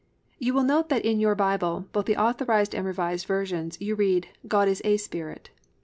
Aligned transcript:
"+ 0.23 0.39
You 0.39 0.55
will 0.55 0.63
note 0.63 0.89
that 0.89 1.05
in 1.05 1.19
your 1.19 1.35
Bible, 1.35 1.85
both 1.91 2.07
the 2.07 2.17
Authorised 2.17 2.73
and 2.73 2.87
Revised 2.87 3.27
Versions, 3.27 3.79
you 3.79 3.93
read, 3.93 4.29
+"God 4.47 4.67
is 4.67 4.81
a 4.83 4.97
Spirit." 4.97 5.51